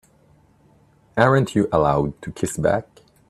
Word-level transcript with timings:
Aren't 1.15 1.53
you 1.53 1.69
allowed 1.71 2.19
to 2.23 2.31
kiss 2.31 2.57
back? 2.57 2.87